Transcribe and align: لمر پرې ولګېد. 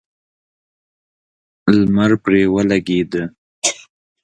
لمر 1.75 2.11
پرې 2.23 2.41
ولګېد. 2.53 3.11